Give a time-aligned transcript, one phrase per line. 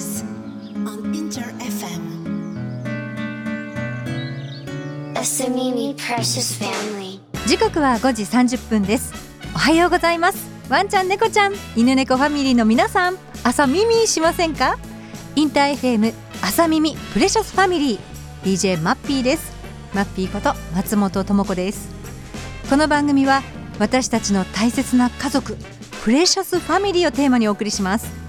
[0.00, 0.24] Mars
[0.86, 2.00] on Inter FM.
[5.14, 7.20] Asamimi Precious Family.
[7.46, 9.12] 時刻は5時30分です。
[9.54, 10.48] おはようございます。
[10.70, 11.52] ワンちゃん猫ちゃん。
[11.76, 13.18] 犬猫ファミリーの皆さん。
[13.44, 14.78] 朝耳しませんか？
[15.36, 17.98] インター FM 朝耳プレシャスファミリー
[18.42, 19.52] DJ マッピーです。
[19.92, 21.90] マッピーこと松本智子です。
[22.70, 23.42] この番組は
[23.78, 25.58] 私たちの大切な家族
[26.04, 28.19] プレシャスファミリーをテーマにお送りします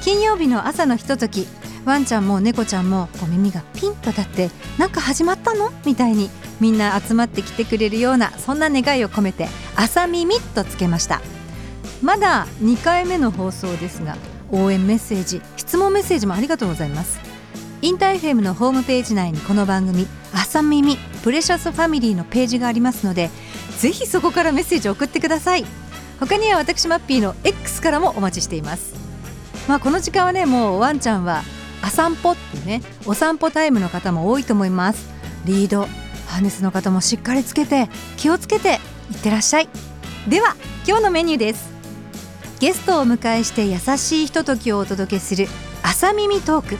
[0.00, 1.46] 金曜日の朝のひととき
[1.84, 5.72] ワンちゃんも猫ちゃんもこう耳がピンと立ってなんか始まったの？
[5.84, 11.20] みたいにみんな集まってきてくれるようなそんな願いを込めて朝耳とつけました。
[12.02, 14.16] まだ2回目の放送ですが
[14.50, 17.20] 応援メッセージ質問メッセージもありがとうございます。
[17.82, 23.30] インター FM のホームページ内にこの番組朝耳プレシャスファミリーのページがありますので
[23.78, 25.64] ぜひそこからメッセージを送ってください。
[26.18, 28.99] 他には私マッピーの X からもお待ちしています。
[29.70, 31.44] まあこの時間はねもうワンちゃんは
[31.80, 35.08] あ散歩ってねお散歩タイムの方も多いと思います。
[35.44, 35.82] リード
[36.26, 38.80] ハーネスの方もしっかりつけて気をつけて
[39.12, 39.68] いってらっしゃい。
[40.26, 40.56] では
[40.88, 41.70] 今日のメニューです。
[42.58, 45.46] ゲストをお迎えして優しいひとときをお届けする
[45.84, 46.76] 朝耳トーク。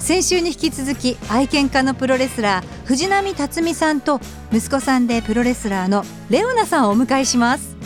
[0.00, 4.20] 先週に引き続き愛犬家のプロレスラー藤波辰巳さんと
[4.50, 7.76] 息子さんでプロレスラーのレオナさんをお迎えします。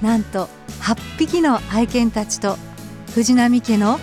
[0.00, 0.48] なんと
[0.80, 2.56] 8匹の愛犬たちと
[3.14, 4.00] 藤波家の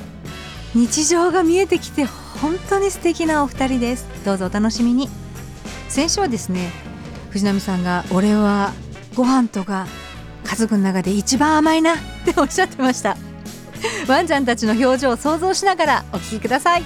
[0.73, 4.07] 日常が見えてきて本当に素敵なお二人です。
[4.23, 5.09] どうぞお楽しみに。
[5.89, 6.71] 先週はですね
[7.31, 8.71] 藤波さんが俺は
[9.13, 9.85] ご飯とか
[10.45, 13.17] 家族の中で一番甘いなっておっしゃってました。
[14.07, 16.83] ワンちゃんたちの表情を想像しながらお聞きください。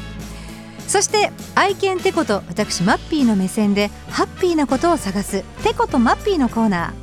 [0.87, 6.93] そして愛犬テコと私マッピーの目線でハッピーなことを探すテコとマッピーのコーナー。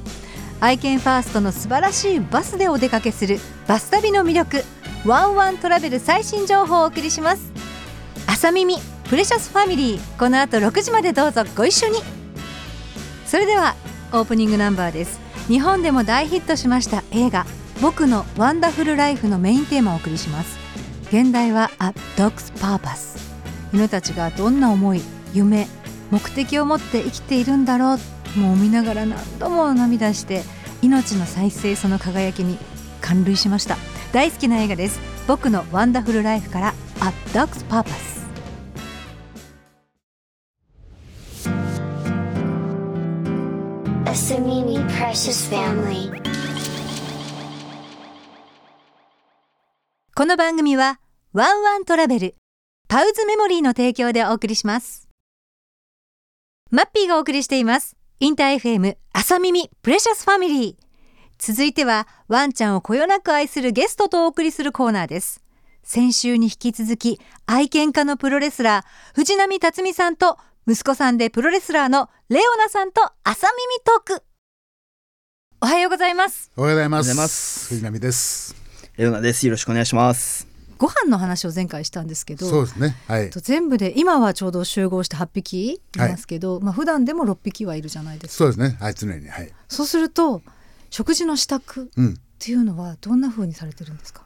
[0.58, 4.64] 愛犬ファーストの素晴らしいバスでお出かけするバス旅の魅力。
[5.04, 7.50] ワンワントラベル最新情報をお送りします。
[8.28, 8.76] 朝耳
[9.08, 10.18] プレシャスファミリー。
[10.18, 11.42] この後6時までどうぞ。
[11.56, 11.98] ご一緒に。
[13.26, 13.74] それでは
[14.12, 15.18] オープニングナンバーです。
[15.48, 17.46] 日本でも大ヒットしました映画
[17.80, 20.56] 僕のワンダフルライフのメインテーマをお送りします。
[21.08, 23.18] 現代は A Dog's Purpose
[23.74, 25.02] 犬たちがどんな思い
[25.34, 25.66] 夢
[26.12, 27.96] 目的を持って生きているんだろ
[28.36, 30.42] うもう見ながら何度も涙して
[30.80, 32.56] 命の再生その輝きに
[33.00, 33.76] 感涙しました。
[34.12, 35.00] 大好きな映画です。
[35.26, 38.22] 僕のワンダフルライフから A Dog's Purpose
[44.04, 46.12] Asamimi Precious Family.
[50.14, 51.00] この番組は
[51.32, 52.34] ワンワントラベル
[52.88, 55.08] パウズメモリーの提供でお送りします。
[56.70, 57.96] マッピーがお送りしています。
[58.20, 60.81] インター FM 朝耳プレシャスファミリー
[61.44, 65.42] 続いてはワンちゃんをこよなく愛するゲストとお送りするコーナーです
[65.82, 70.38] 先週に引き続き愛犬家のプロレスラー藤波辰爾さんと
[70.68, 74.24] 息子さんでプロレスラーの LEONAさんと朝耳トーク
[75.60, 77.08] おはようございますおはようございます。
[77.08, 78.54] おはようございます藤波です。
[78.96, 79.44] レオナです。
[79.44, 80.46] よろしくお願いします。
[80.78, 82.96] ご飯の話を前回したんですけどそうですね。
[83.08, 83.30] はい。
[83.30, 88.76] と全部で今はちょうど集合して8匹いますけど、まあ普段でも6匹はいるじゃないですかそうですね。
[88.80, 89.28] はい、常に。
[89.28, 89.52] はい。
[89.66, 90.42] そうすると
[90.92, 91.60] 食事の支度っ
[91.96, 92.14] うん。
[92.38, 94.24] ていうのはどんな風にされてるんですか？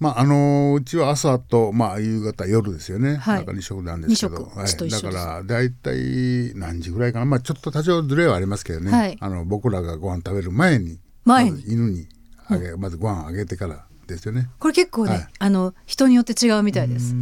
[0.00, 3.16] まああのーうちは朝とまあ夕方夜ですよね。
[3.16, 7.26] はいなんか二食なんですけど、だちと一緒ですからだいたい何時ぐらいかな。
[7.26, 8.90] まあちょっと多少ずれはありますけどね。
[8.90, 12.08] はいあの僕らがご飯食べる前に前にまず犬に
[12.48, 14.48] あげ、まずご飯あげてからですよね。
[14.58, 17.14] これ結構ね、はいあの人によって違うみたいです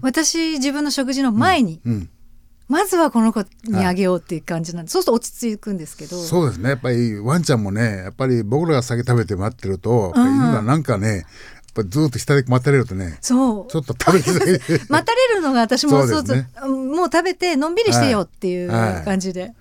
[0.00, 2.08] 私自分の食事の前に、うん。
[2.72, 6.16] まずはこの子にあげようっていう感じなんで、そうすると落ち着くんですけど。
[6.22, 6.70] そうですね。
[6.70, 11.24] やっぱりワンちゃんもね、やっぱり僕らが先食べて待ってると、犬がなんかね、やっ
[11.74, 13.70] ぱりずっと下で待たれるとね、そう。
[13.70, 14.80] ちょっと食べづらい。
[14.88, 16.48] 待たれるのが私もそうそうね。
[16.64, 19.04] うんもう食べてのんびりしてよっていうはい。
[19.04, 19.52] 感じで、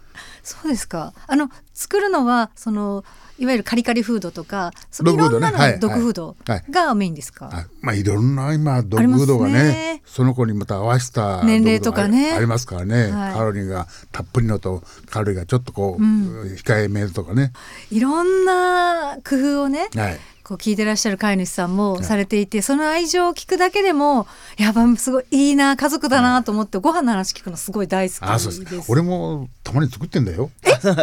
[0.44, 1.14] そうですか。
[1.28, 3.04] あの作るのはその
[3.40, 6.64] いわゆるカリカリフードとかいろんなのグフードはい。
[6.70, 12.34] がメインですか、あまあいろんな今ドッグフードがねその子にまた合わせた年齢とかね。
[12.34, 13.34] ありますからね、はい。
[13.34, 17.52] カロリーがたっぷりのとカロリーがちょっとこう、控えめとかね、
[17.90, 24.28] いろんな工夫をねはい、こう聞いてらっしゃる飼い主さんもされていて、その愛情を聞くだけでも
[24.58, 28.52] やっぱすごいいいな家族だなと思ってご飯の話聞くのすごい大好きあです。
[28.52, 28.92] そうです。
[28.92, 30.50] 俺もたまに作ってんだよ。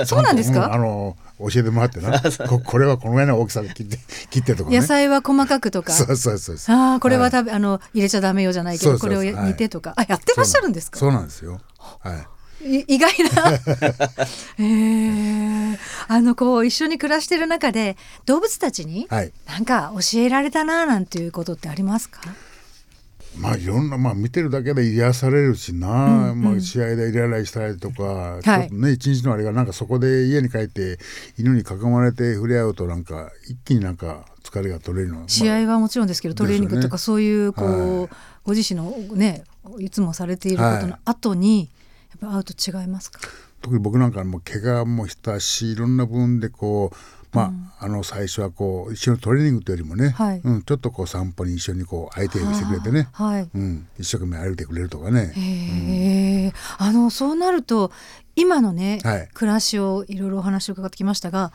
[0.07, 0.67] そうなんですか？
[0.67, 2.21] うあの教えてもらってな。
[2.49, 3.99] ここれはこのぐらいの大きさで切って
[4.31, 4.79] 切ってとかね。
[4.81, 5.93] 野菜は細かくとか？
[5.93, 6.77] そうそうそうそう。
[6.77, 7.31] ああこれははい。
[7.31, 9.21] 食べ、あの入れちゃダメよじゃないけどそうそうそう。
[9.21, 10.99] これを煮てとか、あやってらっしゃるんですか？
[10.99, 11.61] そうなんですよ。
[11.79, 12.23] はいい
[12.65, 13.53] 意外な。
[14.59, 15.79] えー、
[16.09, 17.97] あのこう一緒に暮らしてる中で
[18.27, 19.33] 動物たちにはい。
[19.47, 22.21] なんか教えられたななんていうことってありますか？
[23.37, 30.99] まあいろんなまあ見てるだけで癒されるしな、まあ、試合でイライラしたりとか、ちょっとね一日のあれがなんかそこで家に帰って
[31.39, 38.09] 犬に囲まれて触れ合うとなんか一気になんか疲れが取れるの、試合はもちろんですけど、トレーニングとかそういうこう、はい。
[38.45, 39.45] ご自身のね
[39.79, 41.69] いつもされていることの後に、
[42.21, 43.21] ぱ会うと違いますか？
[43.63, 46.97] 特に僕なんかもう怪我もしたしいろんな分でこう
[47.31, 50.41] まあ、あの最初はこう一緒にトレーニングというよりもね、はい。
[50.43, 53.51] うん、ちょっとこう散歩に一緒にこう相手をしてくれてね、はい。
[53.55, 57.93] うん、一生懸命歩いてくれるとかね、へえ、あのそうなると
[58.35, 59.29] 今のね、はい。
[59.35, 61.53] 暮らしをいろいろお話を伺ってきましたが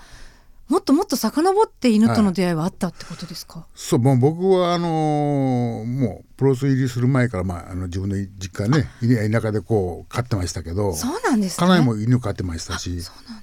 [0.70, 11.68] もっともっと遡って犬との出会いはあったってことですか、そうもう僕はあのーもうプロレス入りする前から、まあ、あの自分の実家ねい田舎でこう飼ってましたけどそうなんですね。
[11.68, 13.00] 家内も犬飼ってましたし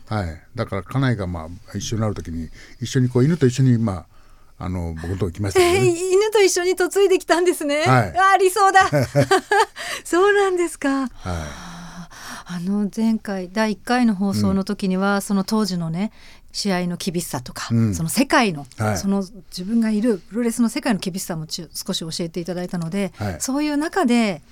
[0.06, 2.48] はい、だから家内がまあ一緒になる時に
[2.80, 4.06] 一緒にこう犬と一緒にま
[4.58, 8.14] ああの僕のとこ来ましたけえー犬と一緒に嫁いできたんですね、はい。
[8.34, 8.80] あ理想だ。
[10.04, 11.00] そうなんですか。
[11.00, 11.10] はい。
[12.52, 16.10] あの前回第1回の放送の時には、その当時のね
[16.52, 17.94] 試合の厳しさとか、うん。
[17.94, 18.98] その世界の、はい。
[18.98, 23.36] その自分がいるプロレスの世界の厳しさもちょ少し教えていただいたので、はい。
[23.40, 24.42] そういう中で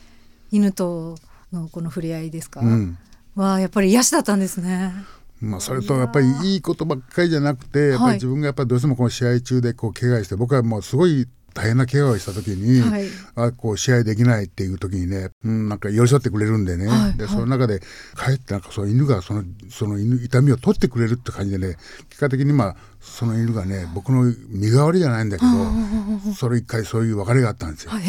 [0.50, 1.16] 犬と
[1.52, 2.98] のこの触れ合いですか、うん。
[3.34, 4.92] はやっぱり癒しだったんですね。
[5.40, 13.06] まあ、それとやっぱりいいことばっかりじゃなくてやっぱり自分がやっぱりどうしてもこの試合中でこう怪我して僕はもうすごい大変な怪我をした時に、はい。
[13.34, 17.28] あこう試合できないっていう時にね、うん、なんか寄り添ってくれるんでね、ではいはい。
[17.28, 17.80] その中で
[18.16, 21.76] 帰ってなんかその犬がそのその犬痛みを取ってくれるって感じでね
[22.08, 27.92] 結果的にまあその犬がね僕の身代わりじゃないんだけどそれ一回そういう別れがあったんですよ。
[27.92, 28.02] だか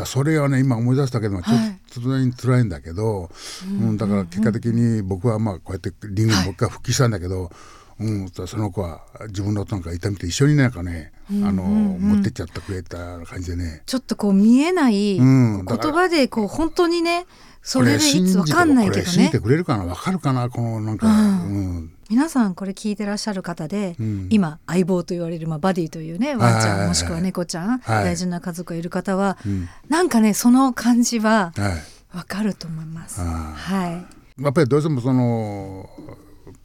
[0.00, 1.78] らそれはね今思い出したけどもちょっはい。
[1.92, 3.30] と辛い辛いんだけど、
[3.64, 7.50] うんだから結果的に僕はまあこうやってリングにもう一回復帰したんだけど、
[8.00, 13.82] うん、その子は自分のなんか痛みと一緒になんかね、あの持ってっちゃってくれた感じでね。
[13.86, 17.26] ちょっとこう見えないうん言葉でこう本当にね
[17.62, 19.04] それでいつわかんないけどね。
[19.04, 21.92] 信じてくれるかなわかるかなこのなんか、うん。
[22.08, 24.28] 皆さんこれ聞いてらっしゃる方で、ん。
[24.30, 26.78] 今相棒と言われる、まあ、バディというねワンちゃん、はいはい。
[26.78, 28.04] はいもしくは猫ちゃん、はい。
[28.04, 29.68] 大事な家族がいる方は、ん。
[29.88, 31.68] なんかねその感じはは
[32.14, 33.20] い、わかると思います。
[33.20, 34.18] あはい。
[34.42, 35.90] やっぱりどうしてもその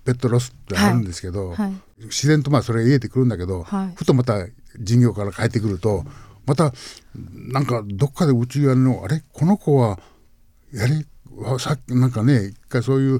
[0.06, 1.58] ペットロスってあるんですけど、はい。
[1.58, 1.74] はい。
[2.04, 3.94] 自然とまあそれが癒えてくるんだけど、はい。
[3.96, 4.48] ふとまた
[4.80, 6.04] 事業から帰ってくると
[6.46, 6.74] また
[7.16, 10.00] なんかどっかで内側のあれこの子は
[10.74, 11.06] やれ
[11.36, 13.20] わさっきなんかね一回そういう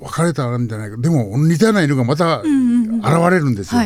[0.00, 0.96] 別れたんじゃないか。
[0.96, 2.46] でも似たような犬がまた現
[3.30, 3.80] れるんですよ。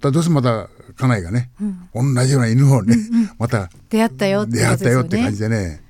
[0.00, 1.50] どうしてもまた家内がね、
[1.94, 2.96] 同じような犬をね、
[3.38, 5.82] また出会ったよって出会ったよって感じじでね、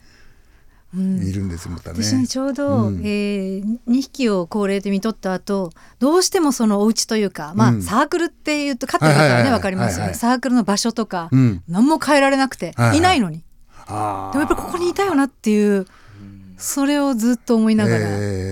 [1.00, 2.02] いるんですまたね。
[2.02, 3.00] 私にちょうど、うん。
[3.04, 7.82] えー、2匹を高齢で見とった後どうしてもそのお家というか、まあうん。
[7.82, 10.18] サークルっていうと飼ってる方はねはいはいはいわかりますよね、はいはい。
[10.18, 11.62] サークルの場所とか、うん。
[11.68, 12.98] 何も変えられなくて、はいはい。
[12.98, 13.44] いないのに。
[13.86, 15.86] あでもやっぱりここにいたよなっていう
[16.56, 18.43] それをずっと思いながら、えー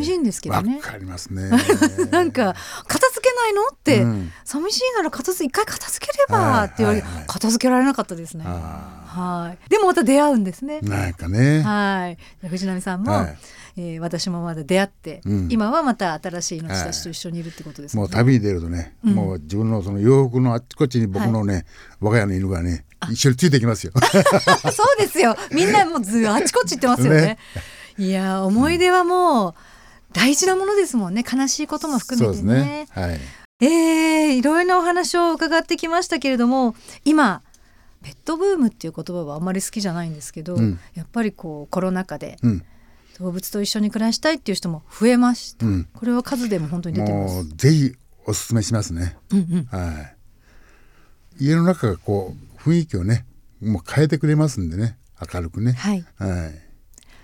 [0.00, 1.50] 寂しいんですけどねわかりますね。
[2.10, 2.54] なんか
[2.86, 8.44] 片付けないのって、うん寂しいなら片付一回片付ければって言われて、はいはいはい片付けられなかったですね。
[8.46, 9.70] あはい。
[9.70, 10.80] でもまた出会うんですね。
[10.82, 11.62] なんかね。
[11.62, 12.48] はい。
[12.48, 13.38] 藤波さんも、はい
[13.76, 18.00] えー私もまだ出会って、うん今はまた新しい命たちと一緒にいるってことですね。
[18.00, 21.64] もう旅に出るとね、もう自分のその洋服のあっちこっちに僕のね、
[22.00, 23.92] 我が家の犬がね一緒についてきますよ。
[24.72, 25.36] そうですよ。
[25.52, 27.20] みんなもうずあちこち行ってますよね。
[27.96, 29.54] ねいやー思い出はもう
[30.12, 31.24] 大事なものですもんね。
[31.30, 32.54] 悲しいことも含めてね。
[32.54, 32.88] ね。
[32.90, 33.20] はい。
[33.62, 36.74] えー、いろいろなお話を伺ってきましたけれども
[37.04, 37.42] 今
[38.02, 42.62] ペットブームっていう言葉はあんまり好きじゃないんですけど、うんやっぱりこうコロナ禍でうん。
[43.18, 47.48] 動物と一緒に暮らしたいっていう人も増えました、うんこれは数でも本当に出てまもうす。
[47.54, 47.92] ぜひ
[48.24, 49.16] おすすめしますね。
[49.30, 50.16] うんうん、は
[51.38, 51.44] い。
[51.44, 53.26] 家の中がこう雰囲気をね、
[53.60, 54.96] もう変えてくれますんでね、
[55.34, 55.72] 明るくね。
[55.72, 56.69] はいはい。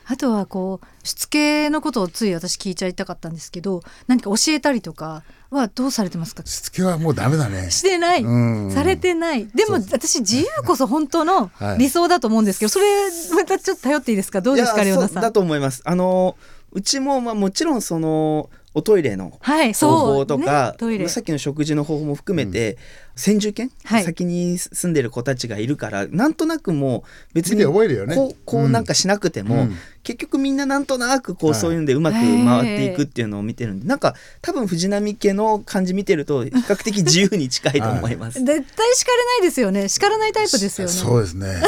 [0.09, 6.45] あとはこうしつけのことをつい私聞いちゃいたかったんですけど何か教えたりとかはどうされてますか？
[6.47, 7.71] しつけはもうダメだね。
[7.71, 8.31] してない、う
[8.69, 8.71] ん。
[8.71, 9.47] されてない。
[9.47, 11.79] でも私自由こそ本当のはい。
[11.79, 12.87] 理想だと思うんですけど、それ
[13.35, 14.41] またちょっと頼っていいですか？
[14.41, 15.23] どうですかレオナさん？
[15.23, 15.83] だと思います。
[15.85, 16.37] あの
[16.73, 21.09] うちもまあもちろんそのおトイレのはい方法とか、ねトイレ。
[21.09, 22.77] さっきの食事の方法も含めて、
[23.15, 24.05] 先住犬、はい。
[24.05, 28.15] 先に住んでる子たちがいるからなんとなくもう別見にて覚えるよね。
[28.15, 29.77] こうこうなんかしなくても、うん。
[30.03, 31.59] 結局みんななんとなくこう、はい。
[31.59, 38.45] そういうんでうまく回っていくっていうのを見てるんでなんか多分藤波家の感じ見てると比較的自由に近いと思います。
[38.45, 39.89] 絶対叱れないですよね。
[39.89, 40.93] 叱らないタイプですよね。
[40.93, 41.63] そうですね。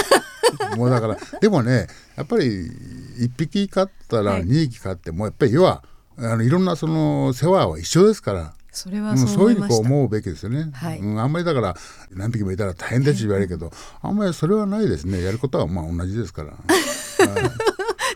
[0.76, 1.86] もうだからでもね
[2.16, 2.70] やっぱり
[3.18, 4.44] 一匹飼ったらはい。
[4.44, 5.82] 二匹飼ってもやっぱり要は
[6.20, 8.54] あのいろんなその世話は一緒ですから。
[8.70, 10.98] それはうんそうそういうふうにこう思うべきですよね、はい。
[10.98, 11.76] うん、あんまりだから
[12.12, 13.72] 何匹もいたら大変だし言われるけど、
[14.02, 15.22] あんまりそれはないですね。
[15.22, 16.52] やることはまあ同じですから。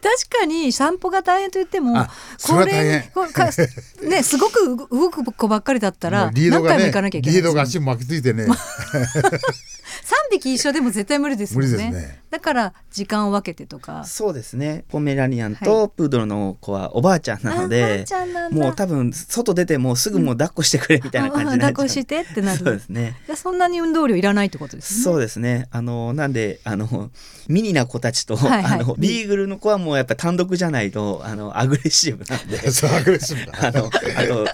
[0.02, 3.10] 確かに散歩が大変と言ってもあそれは大変。
[3.14, 3.46] これか
[4.02, 8.46] ねすごく動く子ばっかりだったもらリードがね回も行かなきゃいけないリードが足巻きついてね。
[8.46, 8.56] 三
[10.32, 11.70] 匹一緒でも絶対無理ですもんね。
[11.70, 12.22] 無理ですね。
[12.30, 14.04] だから時間を分けてとか。
[14.04, 14.84] そうですね。
[14.88, 18.58] ポメラニアンはとプードルの子はおばあちゃんなのでちゃんなんだ。
[18.58, 22.58] もう多分外出てもうすぐもう抱っこしてくれみたいな感じになっちゃう抱っこしてってなる。
[22.58, 23.16] そうですね。
[23.26, 25.04] でそんなに運動量いらないってことですね。
[25.04, 25.68] そうですね。
[25.70, 27.10] あのなんであの
[27.48, 28.80] ミニな子たちと、はいはい。
[28.80, 32.58] あのビーグルの子はもうやっぱ単独じゃないとあのアグレッシブなんで。
[32.72, 33.52] そうアグレッシブだ。
[33.68, 34.46] あのあと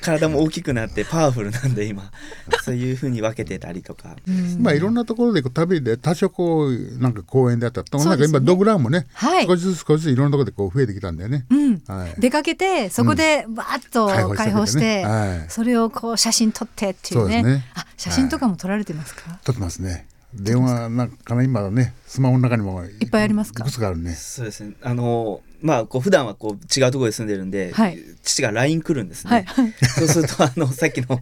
[0.00, 2.10] 体も大きくなってパワフルなんで今。
[2.64, 4.16] そういう風に分けてたりとか。
[4.26, 4.62] うん。
[4.62, 8.32] まあいろんなところでこう旅で多少こうなんか公園であったと、そうですね。
[8.34, 9.46] なんか今ドッグランもね、はい。
[9.46, 11.44] 少しずつ少しずついろんなところでこう増えてきたんだよね。
[11.50, 11.82] うん。
[11.86, 15.46] はい、出かけてそこでバーッと開放して開放して、はい。
[15.48, 17.42] それをこう写真撮ってっていうね。
[17.42, 17.64] そうですね。
[17.74, 20.06] あ写真とかも撮られてますか、撮ってますね。
[20.34, 23.64] 電話なんかね今ねスマホの中にもいいっぱいありますか？
[23.64, 24.14] いくつかあるね。
[24.14, 24.74] そうですね。
[24.82, 27.98] あのまあこう普段はこう違うところで住んでるんで、はい。
[28.22, 29.72] 父が LINE 来るんですね、はいはい。
[29.72, 31.20] そうするとあのさっきの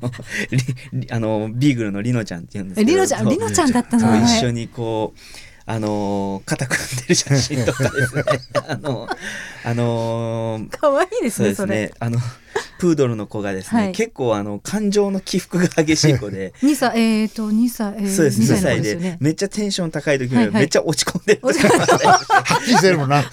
[1.10, 4.16] あのビーグルのリノちゃんっていうんですけどリノちゃんリノちゃんだったの？
[4.24, 5.18] 一緒にこう
[5.66, 8.24] あの肩組んでる写真とかですね。
[8.68, 9.08] あの
[9.64, 11.92] あの 可愛いですそうですねそれね。
[11.98, 12.18] あの
[12.78, 13.92] プードルの子がですね、はい。
[13.92, 16.52] 結構あの感情の起伏が激しい子で。
[16.62, 19.16] 二歳えっ、ー、と二歳、えー、そうです2 2歳で子ですよね。
[19.20, 20.54] めっちゃテンション高い時にはいはい。
[20.54, 21.40] めっちゃ落ち込んでる。
[21.42, 23.24] 落ち込んはっきりしてるもんな。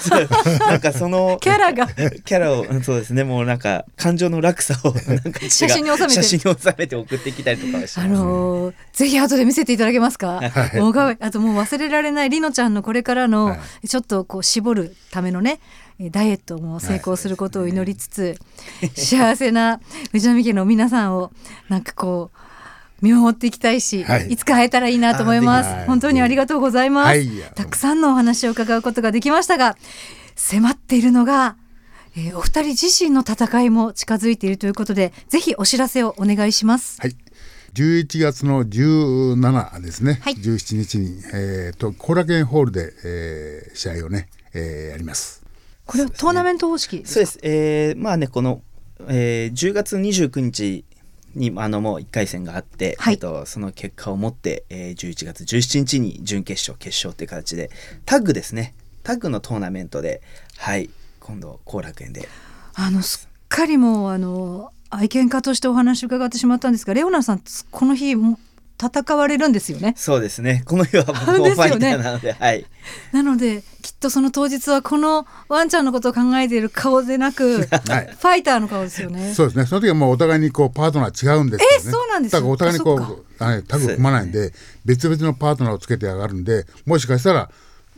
[0.68, 1.88] なんかそのキャラが。
[1.88, 3.24] キャラをうんそうですね。
[3.24, 6.14] もうなんか感情の落差をなんか写真に収めて。
[6.16, 10.40] 写真に収めて送ってきたりとかはしあます、のーぜひ後で見せていただけますか？
[10.40, 11.18] はい。
[11.20, 13.58] あともう忘れられないりのちゃんのこれからのは
[13.88, 18.38] ちょっとこう絞るためのねえーダイエットも成功することを祈りつつ、
[18.96, 19.80] 幸せな
[20.12, 21.32] 藤波家の皆さんを
[21.70, 22.38] なんかこう
[23.04, 24.32] 見守っていきたいし、はい。
[24.32, 27.30] い、つか会えたらいいなと思います、本当にありがとうございます、はい。
[27.56, 29.76] たくさんのお話を伺うことができましたが
[30.36, 31.58] 迫っているのが、
[32.16, 36.98] えーお二人自身の戦いも近づいているということでぜひお知らせをお願いします。
[37.02, 37.16] はい。
[37.74, 40.20] 11月の17ですね。
[40.22, 40.36] はい。
[40.36, 45.43] 17日にえっ、と後楽園ホールで、えー試合をね、えーやります。
[45.94, 47.14] これはトーナメント方式ですか？
[47.14, 47.40] そうです。
[47.44, 48.64] えーまあねこの、
[49.08, 50.84] えー10月29日
[51.36, 53.14] にあのもう1回戦があって、はい。
[53.14, 57.70] えっと、その結果をもって、えー11月17日に準決勝決勝っていう形で
[58.06, 58.74] タッグですね。
[59.04, 60.22] タッグのトーナメントで
[60.58, 60.90] はい。
[61.20, 62.28] 今度後楽園で。
[62.74, 68.40] あのすっかりもうあの愛犬家としてお話を伺ってしまったんですがレオナさんこの日も
[68.86, 69.94] 戦われるんですよね。
[69.98, 70.64] そうですね。
[70.66, 72.66] この日は僕もファイターなのではい。
[73.12, 77.68] なのできっとその当日はこのワンちゃんのことを考えている顔でなく、 はい。
[77.68, 79.34] ファイターの顔ですよね。
[79.34, 79.66] そうですね。
[79.66, 81.76] その時はもうお互いにこうパートナー違うんですよね。
[81.78, 84.54] えそうなんですだからお互いにこうはいタッグ組まないんで
[84.86, 87.50] 別々のパートナーをつけて上がるんで、もしかしたら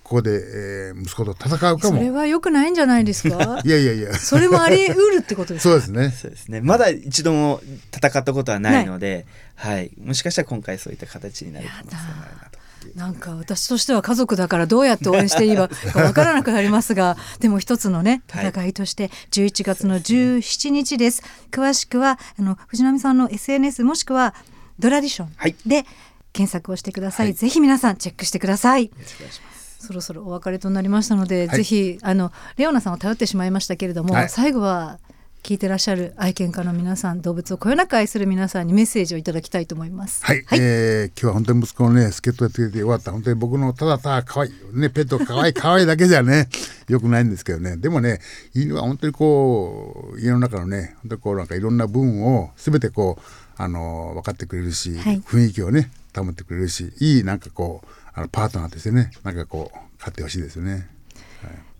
[0.07, 1.79] ここで、えー息子と戦うかも。
[1.79, 3.59] それは良くないんじゃないですか？
[3.65, 4.13] いやいやいや。
[4.13, 5.69] それもあり得るってことですか？
[5.71, 6.11] そうですね。
[6.11, 6.61] そうですね。
[6.61, 7.59] まだ一度も
[7.91, 12.59] 戦ったことはないので、はい、もしかしたら今回そういった形になる可能性もあるなと。
[12.95, 18.47] なんか私としては家族だからどうやって応援していいかわからなくなりますが でも一つのねはい。
[18.49, 21.23] 戦いとして11月の17日です。
[21.49, 24.35] 詳しくはあの藤波さんの SNS もしくは
[24.77, 25.55] ドラディショはい。
[25.65, 25.83] ンで
[26.31, 27.33] 検索をしてください、はい。
[27.33, 28.83] ぜひ皆さんチェックしてください。
[28.85, 31.57] よろしくお願いしますそろそろお別れとなりましたので、はい。
[31.57, 34.29] ぜひあのレオナさんを頼ってしまいましたけれども、はい。
[34.29, 34.99] 最後は
[35.45, 40.25] 聞いてらっしゃる愛犬家の皆さん動物をこよなく愛する皆さんにメッセージをいただきたいと思います。
[40.25, 46.49] はい、えー今日は本当に息子のね助っ人やってくれてよかった本当に僕のただただ可愛いねペット可愛い可愛いだけじゃね
[46.89, 47.77] よくないんですけどね。
[47.77, 48.21] でもね
[48.55, 53.21] 犬は本当にこう家の中のね本当にこうなんかいろんな部分を全てこう
[53.55, 55.21] あの分かってくれるし、はい。
[55.21, 60.87] 雰囲気をね保ってくれるしいいなんかこうあのパートナーとしてねなんかこう飼ってほしいですよね。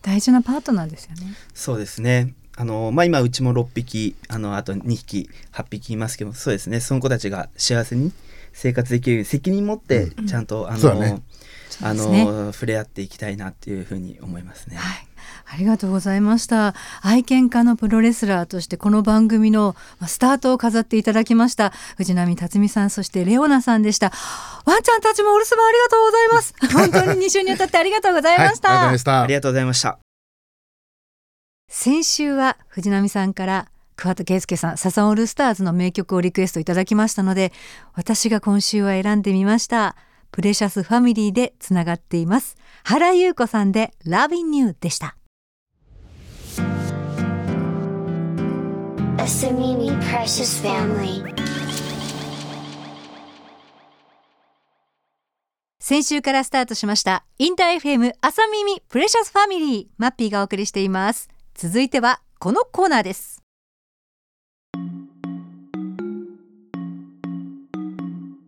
[0.01, 1.34] 大事なパートナーですよね。
[1.54, 2.34] そうですね。
[2.58, 8.13] あのまあ、今うちも6匹あのあと2匹8匹いますけどそうですねその子たちが幸せに
[8.54, 11.22] 生活できるように責任持ってちゃんと、あの、そうだね
[11.82, 14.77] あそうですの触れ合っていきたいなっていうふうに思いますね。
[14.77, 15.08] はい、
[15.46, 16.75] ありがとうございました。
[17.01, 24.12] 愛犬家のプロレスラーとしてこの番組のまあスタートを飾っていただきました藤波辰巳さんそしてレオナさんでした。
[24.65, 26.53] ワンちゃんたちもお留守番ありがとうございます。
[26.74, 28.70] 本当に2週にわたってありがとうございはい、ました。
[28.70, 30.00] ありがとうございましたありがとうございました。
[31.67, 37.51] 先週は藤波さんから桑田佳祐さんサザンオールスターズの名曲をリクエストいただきましたので
[37.94, 39.96] 私が今週は選んでみました
[40.36, 42.58] プレシャスファミリーでつながっています。
[42.84, 45.15] 原優子さんで Loving You でした。
[49.18, 51.34] A Samimi Precious Family.
[55.80, 61.30] 先週からスタートしましたインター FM 朝耳プレシャスファミリーマッピーがお送りしています。
[61.54, 63.42] 続いてはこのコーナーです。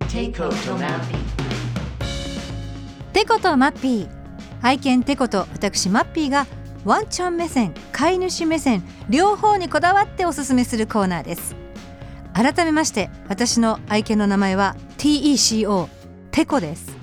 [0.09, 0.33] テ
[3.25, 4.09] コとマッピー。
[4.61, 6.47] 愛犬テコと私マッピーが
[6.83, 11.55] ワンちゃん目線飼い主目線両方にこだわっておすすめするコーナーです。
[12.33, 15.87] 改めまして私の愛犬の名前は TECO
[16.31, 16.95] テコです。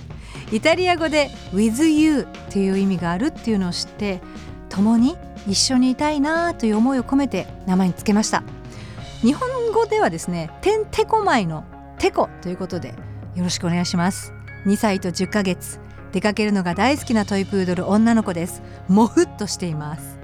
[0.53, 4.21] イタリア語で with you っていう意味があるっていうのを知って
[4.69, 5.17] 共に
[5.49, 8.43] 一緒にいたいなという思いを込めて名前につけました。
[9.23, 11.65] 日本語ではですねてんてこまいの
[11.99, 12.95] テコということで
[13.35, 14.33] よろしくお願いします。
[14.67, 15.84] 2歳と10ヶ月。
[16.15, 18.63] 出かけるのが大好きなトイプードル女の子です。
[18.87, 20.17] もふっとしています。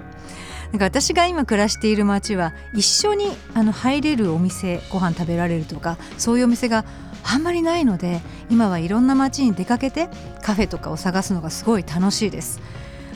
[0.71, 6.85] なんか私が今暮らしている町は一緒にあの入れるお店ご飯食べられるとかそういうお店が
[7.25, 10.07] あんまりないので今はいろんな街に出かけて
[10.41, 12.61] カフェとかを探すのがすごい楽しいです。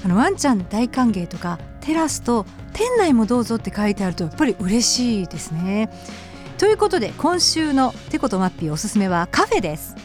[0.04, 5.90] あのワンちゃん大歓迎とかテラスと店内もどうぞって書いてあるとやっぱり嬉しいですね。
[6.58, 9.96] ということで今週のテコとマッピーおすすめはカフェです。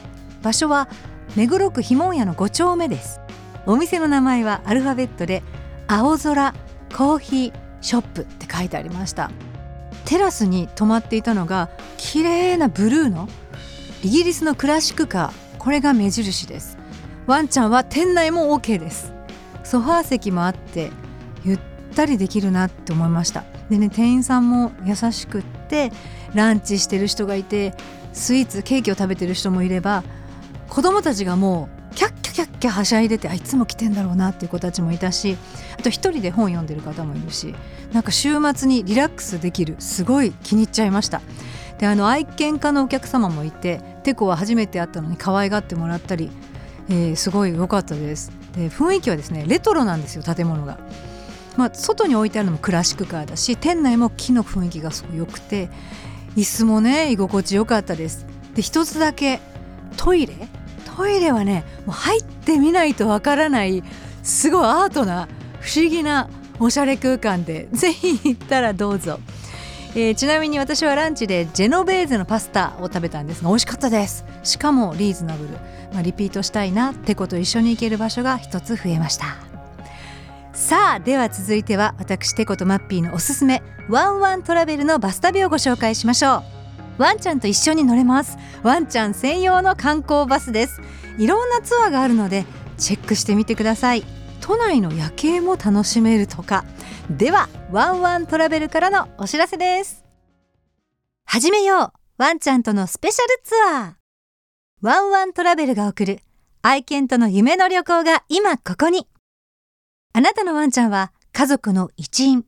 [0.40, 0.88] 場所は
[1.36, 3.20] 目黒区ひもん屋の5丁目です。
[3.66, 5.42] お店の名前はアルファベットで
[5.86, 6.54] 青空
[6.96, 9.30] コーヒーショップって書いてありました。
[10.04, 13.28] テラスに泊まっていたのが綺麗なブルーの
[14.02, 15.58] イギリスのクラシックカー。
[15.58, 16.78] これが目印です。
[17.26, 19.12] ワンちゃんは店内も OK です。
[19.62, 20.90] ソファー席もあって
[21.44, 21.60] ゆっ
[21.94, 23.44] たりできるなって思いました。
[23.68, 25.92] でね店員さんも優しくって
[26.34, 27.74] ランチしてる人がいて
[28.12, 30.02] スイーツケーキを食べてる人もいれば
[30.70, 35.36] 子供たちがもうキャッキャキャッキャはしゃいでてあいつも来てんだろうなっていう子たちもいたし
[35.78, 37.54] あと一人で本読んでる方もいるし
[37.92, 41.20] なんか週末にリラックスできるすごい気に入っちゃいました。
[41.78, 46.30] であの愛犬家のお客様もいてテコは初めて会ったのに可愛がってもらったり、
[46.90, 48.30] えー、すごい良かったです。
[48.54, 50.78] で雰囲気はですねレトロなんですよ建物が。
[51.56, 55.68] まあ、外に置いてあるのもクラシックカーだし店内も木の雰囲気がすごい良くて
[56.36, 58.24] 椅子もね居心地良かったです。
[58.54, 59.40] で一つだけ
[59.96, 60.34] トイレ？
[60.96, 63.82] トイレはねもう入ってみないとわからない
[64.22, 65.28] すごいアートな
[65.60, 69.18] 不思議なおしゃれ空間でぜひ行ったらどうぞ、
[69.94, 74.24] えー、ちなみに私はランチでジェノベーゼのパスタを食べたんですが美味しかったです。
[74.42, 75.50] しかもリーズナブル、
[75.92, 79.36] まあ、リピートしたいなってこと一緒に行ける場所が一つ増えました。
[80.52, 86.59] さあでは続いては私テコとマッピーのおすすめワンワントラベルのバス旅をご紹介しましょう。
[87.00, 88.36] ワンちゃんと一緒に乗れます。
[88.62, 90.82] ワンちゃん専用の観光バスです。
[91.16, 92.44] いろんなツアーがあるので
[92.76, 94.04] チェックしてみてください。
[94.42, 96.66] 都内の夜景も楽しめるとか。
[97.08, 100.04] ではワンワントラベルからのお知らせです。
[101.24, 101.92] 始めよう。
[102.18, 103.92] ワンちゃんとのスペシャルツアー。
[104.82, 106.20] ワンワントラベルが送る。
[106.60, 109.08] 愛犬との夢の旅行が今ここに。
[110.12, 112.44] あなたのワンちゃんは家族の一員。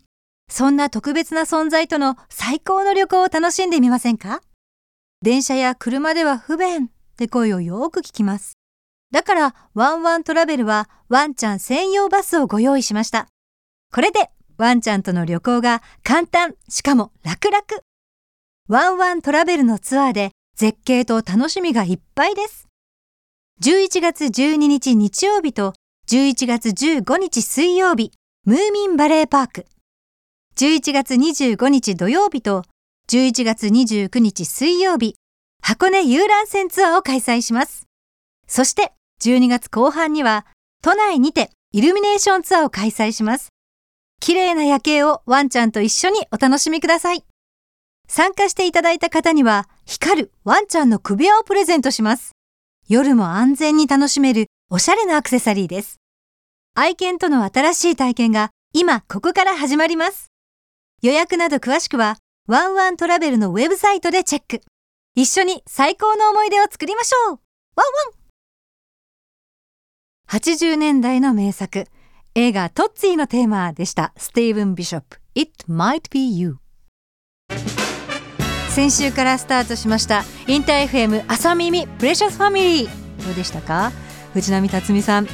[0.49, 4.43] そんな特別な存在との最高の旅行を楽しんでみませんか？
[5.23, 8.59] 電車や車では不便って声をよく聞きます。
[9.11, 13.29] だからワンワントラベルはワンちゃん専用バスをご用意しました。
[13.93, 17.63] これでワンちゃんとの旅行が簡単、しかも楽々。
[18.69, 22.69] ワンワントラベルのツアーで絶景と楽しみがいっぱいです。
[23.63, 25.75] 11月12日日曜日と
[26.09, 28.13] 11月15日水曜日、
[28.45, 29.67] ムーミンバレーパーク。
[30.55, 32.63] 11月25日土曜日と
[33.09, 35.17] 11月29日水曜日、
[35.63, 37.87] 箱根遊覧船ツアーを開催します。
[38.47, 40.47] そして12月後半には
[40.83, 43.49] 都内にてイルミネーションツアーを開催します。
[44.21, 47.25] 綺麗な夜景をワンちゃんと一緒にお楽しみください。
[48.07, 52.33] 参加していただいた方には光るワンちゃんの首輪をプレゼントします。
[52.89, 55.97] 夜も安全に楽しめるおしゃれなアクセサリーです。
[56.75, 60.32] 愛犬との新しい体験が今ここから始まります。
[61.03, 64.61] 予約など詳しくはワンワントラベルのウェブサイトでチェック。
[65.17, 67.41] 一緒に最高の思い出を作りましょう
[67.75, 67.87] ワン
[70.31, 71.87] ワン !80 年代の名作、
[72.37, 74.13] 映画トッツィのテーマでした。
[74.17, 76.59] スティーブン・ビショップ、It Might Be You。
[78.71, 83.91] 先週からスタートしましたインター FM 朝耳プレシャスファミリーどうでしたか？
[84.35, 85.27] 藤波辰巳さん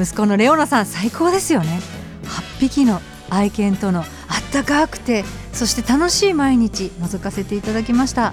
[0.00, 1.80] 息子のレオナさん最高ですよね
[2.22, 4.02] 8匹の愛犬との
[4.56, 8.32] あったかくてそして楽しい毎日覗かせていただきました。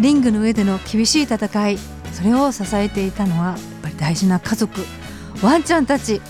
[0.00, 1.78] リングの上での厳しい戦い
[2.12, 4.80] それを支えていたのはやっぱり大事な家族。
[5.42, 6.20] ワンちゃんたち。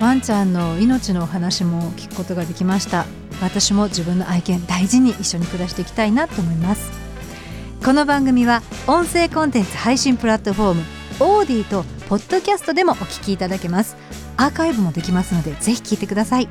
[0.00, 3.06] ワンちゃんの命のお話も聞くことができました。
[3.40, 6.90] 私も自分の愛犬大事に一緒に暮らしていきたいなと思います。
[7.84, 10.82] この番組は音声コンテンツ配信プラットフォーム
[11.20, 13.96] オーディとポッドキャストでもお聞きいただけます。
[14.36, 16.48] アーカイブもできますのでぜひ聞いてください。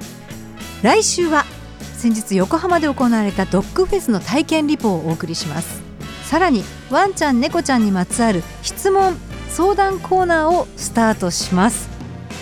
[0.83, 1.45] 来週は
[2.03, 5.81] 先日横浜で行われたドッグフェスの体験リポをお送りします。
[6.25, 9.15] さらにワンちゃん猫ちゃんにまつわる質問
[9.47, 11.87] 相談コーナーをスタートします。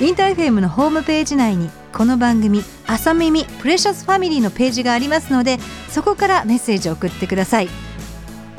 [0.01, 7.69] インターフェームのホームページ内にこの番組「朝耳プレシャスファミリー」のページがありますのでそこからメッセージを送ってください。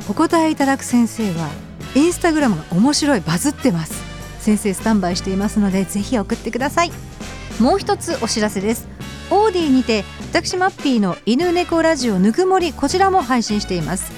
[0.07, 1.49] お答えいただく先生は
[1.95, 3.93] インスタグラムが面白いバズってます。
[4.39, 6.93] 先生スタンバイしていますのでぜひ送ってください。
[7.59, 8.87] もう一つお知らせです。
[9.29, 14.11] オーディにて私マッピーの犬猫ラジオぬくもりこちらも配信しています。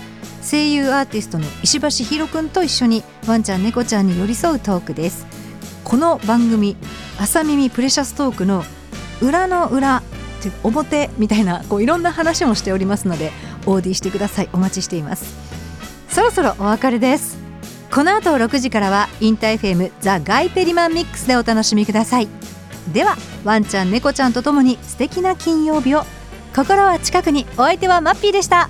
[0.49, 5.25] 声優アーティストの石橋ひろくんと一緒にワンちゃん猫ちゃんに寄り添うトークです。
[5.83, 6.75] この番組
[7.19, 8.63] 朝耳プレシャストークの
[9.21, 10.03] 裏の裏っ
[10.41, 13.31] ていう表みたいなこういろんな話もしておりますので
[13.65, 14.49] オーディしてください。
[14.53, 15.33] お待ちしています。
[16.09, 17.37] そろそろお別れです。
[17.91, 22.27] この後6時からは InterFM The Guy Perryman Mix でお楽しみください。
[22.93, 26.03] ではワンちゃん猫ちゃんとともに素敵な金曜日を。
[26.55, 27.45] 心は近くに。
[27.53, 28.69] お相手はマッピーでした。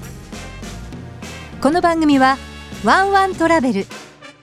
[1.61, 2.37] この番組は
[2.83, 3.85] ワンワントラベル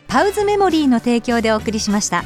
[0.08, 2.24] パウズメモリーの提供でお送りしました。